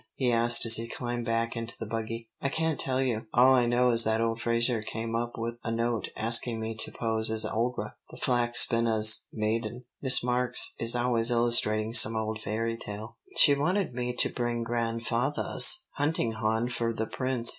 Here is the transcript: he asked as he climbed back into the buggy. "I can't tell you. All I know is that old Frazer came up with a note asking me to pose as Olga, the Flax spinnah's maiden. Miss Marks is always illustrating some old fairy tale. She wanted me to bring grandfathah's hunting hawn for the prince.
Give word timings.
he 0.15 0.31
asked 0.31 0.65
as 0.65 0.77
he 0.77 0.87
climbed 0.89 1.23
back 1.27 1.55
into 1.55 1.77
the 1.77 1.85
buggy. 1.85 2.27
"I 2.41 2.49
can't 2.49 2.79
tell 2.79 2.99
you. 2.99 3.27
All 3.35 3.53
I 3.53 3.67
know 3.67 3.91
is 3.91 4.03
that 4.03 4.19
old 4.19 4.41
Frazer 4.41 4.81
came 4.81 5.15
up 5.15 5.33
with 5.37 5.59
a 5.63 5.71
note 5.71 6.09
asking 6.17 6.59
me 6.59 6.73
to 6.79 6.91
pose 6.91 7.29
as 7.29 7.45
Olga, 7.45 7.95
the 8.09 8.17
Flax 8.17 8.61
spinnah's 8.65 9.27
maiden. 9.31 9.83
Miss 10.01 10.23
Marks 10.23 10.73
is 10.79 10.95
always 10.95 11.29
illustrating 11.29 11.93
some 11.93 12.15
old 12.15 12.41
fairy 12.41 12.77
tale. 12.77 13.17
She 13.37 13.53
wanted 13.53 13.93
me 13.93 14.13
to 14.15 14.29
bring 14.29 14.63
grandfathah's 14.65 15.83
hunting 15.91 16.31
hawn 16.31 16.67
for 16.69 16.93
the 16.93 17.05
prince. 17.05 17.49